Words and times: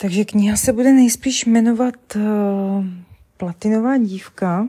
Takže 0.00 0.24
kniha 0.24 0.56
se 0.56 0.72
bude 0.72 0.92
nejspíš 0.92 1.44
jmenovat 1.46 1.94
uh, 2.16 2.84
Platinová 3.36 3.98
dívka. 3.98 4.68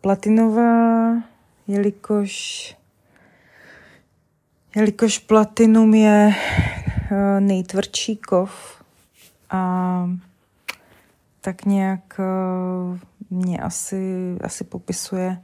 Platinová, 0.00 1.12
jelikož, 1.66 2.76
jelikož 4.76 5.18
platinum 5.18 5.94
je 5.94 6.34
uh, 6.34 7.40
nejtvrdší 7.40 8.16
kov 8.16 8.82
a 9.50 10.10
tak 11.40 11.64
nějak 11.64 12.18
uh, 12.18 12.98
mě 13.30 13.58
asi, 13.58 14.36
asi 14.44 14.64
popisuje 14.64 15.42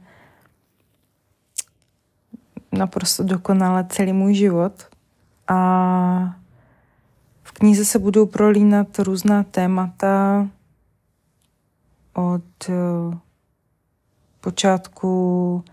naprosto 2.71 3.23
dokonale 3.23 3.85
celý 3.89 4.13
můj 4.13 4.33
život. 4.33 4.87
A 5.47 6.22
knize 7.63 7.85
se 7.85 7.99
budou 7.99 8.25
prolínat 8.25 8.99
různá 8.99 9.43
témata 9.43 10.47
od 12.13 12.69
eh, 12.69 13.17
počátku 14.39 15.63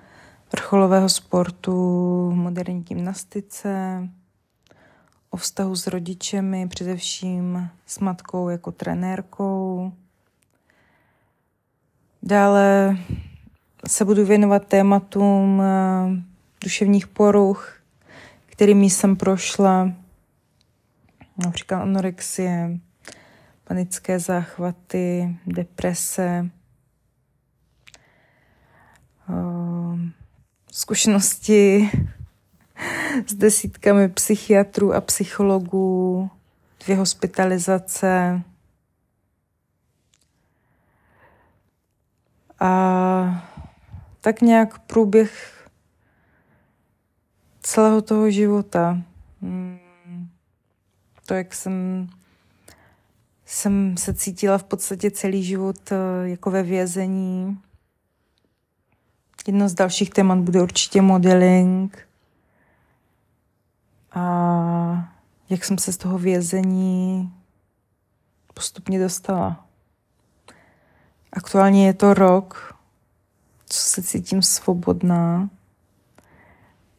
vrcholového 0.52 1.08
sportu, 1.08 1.72
moderní 2.34 2.82
gymnastice, 2.82 4.02
o 5.30 5.36
vztahu 5.36 5.76
s 5.76 5.86
rodičemi, 5.86 6.68
především 6.68 7.68
s 7.86 7.98
matkou 7.98 8.48
jako 8.48 8.72
trenérkou. 8.72 9.92
Dále 12.22 12.96
se 13.86 14.04
budu 14.04 14.24
věnovat 14.24 14.66
tématům 14.66 15.62
eh, 15.62 16.22
duševních 16.64 17.06
poruch, 17.06 17.76
kterými 18.46 18.90
jsem 18.90 19.16
prošla, 19.16 19.92
například 21.44 21.82
anorexie, 21.82 22.78
panické 23.64 24.18
záchvaty, 24.18 25.36
deprese, 25.46 26.50
ehm, 29.28 30.12
zkušenosti 30.72 31.90
s 33.26 33.34
desítkami 33.34 34.08
psychiatrů 34.08 34.94
a 34.94 35.00
psychologů, 35.00 36.30
dvě 36.84 36.96
hospitalizace 36.96 38.42
a 42.60 43.50
tak 44.20 44.40
nějak 44.40 44.78
průběh 44.78 45.60
celého 47.60 48.02
toho 48.02 48.30
života. 48.30 49.02
To, 51.30 51.34
jak 51.34 51.54
jsem, 51.54 52.08
jsem 53.46 53.96
se 53.96 54.14
cítila 54.14 54.58
v 54.58 54.64
podstatě 54.64 55.10
celý 55.10 55.44
život 55.44 55.92
eh, 55.92 56.28
jako 56.28 56.50
ve 56.50 56.62
vězení. 56.62 57.60
Jedno 59.46 59.68
z 59.68 59.74
dalších 59.74 60.10
témat 60.10 60.38
bude 60.38 60.62
určitě 60.62 61.02
modeling. 61.02 62.08
A 64.12 65.14
jak 65.50 65.64
jsem 65.64 65.78
se 65.78 65.92
z 65.92 65.96
toho 65.96 66.18
vězení 66.18 67.32
postupně 68.54 69.00
dostala. 69.00 69.66
Aktuálně 71.32 71.86
je 71.86 71.94
to 71.94 72.14
rok, 72.14 72.76
co 73.66 73.78
se 73.78 74.02
cítím 74.02 74.42
svobodná 74.42 75.50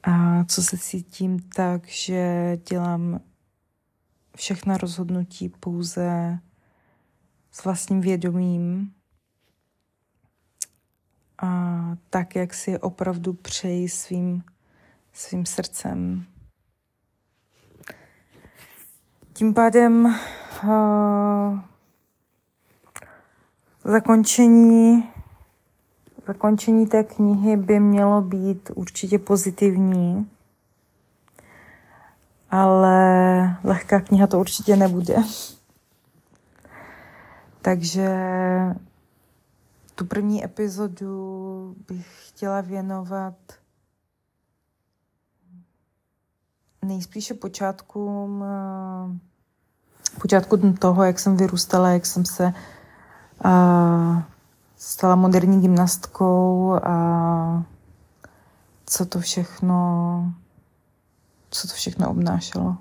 a 0.03 0.43
co 0.43 0.63
se 0.63 0.77
cítím 0.77 1.39
tak, 1.39 1.87
že 1.87 2.57
dělám 2.69 3.19
všechna 4.35 4.77
rozhodnutí 4.77 5.49
pouze 5.49 6.39
s 7.51 7.63
vlastním 7.63 8.01
vědomím 8.01 8.93
a 11.41 11.47
tak, 12.09 12.35
jak 12.35 12.53
si 12.53 12.79
opravdu 12.79 13.33
přeji 13.33 13.89
svým, 13.89 14.43
svým 15.13 15.45
srdcem. 15.45 16.25
Tím 19.33 19.53
pádem 19.53 20.15
uh, 20.63 21.59
zakončení 23.83 25.03
Zakončení 26.27 26.87
té 26.87 27.03
knihy 27.03 27.57
by 27.57 27.79
mělo 27.79 28.21
být 28.21 28.71
určitě 28.75 29.19
pozitivní, 29.19 30.29
ale 32.51 33.00
lehká 33.63 33.99
kniha 33.99 34.27
to 34.27 34.39
určitě 34.39 34.75
nebude. 34.75 35.15
Takže 37.61 38.09
tu 39.95 40.05
první 40.05 40.45
epizodu 40.45 41.75
bych 41.87 42.27
chtěla 42.27 42.61
věnovat 42.61 43.35
nejspíše 46.85 47.33
počátkům, 47.33 48.43
počátku 50.21 50.73
toho, 50.73 51.03
jak 51.03 51.19
jsem 51.19 51.37
vyrůstala, 51.37 51.89
jak 51.89 52.05
jsem 52.05 52.25
se 52.25 52.53
uh, 53.45 54.21
stala 54.77 55.15
moderní 55.15 55.61
gymnastkou 55.61 56.73
a 56.83 57.63
co 58.85 59.05
to 59.05 59.19
všechno, 59.19 60.33
co 61.49 61.67
to 61.67 61.73
všechno 61.73 62.09
obnášelo. 62.09 62.77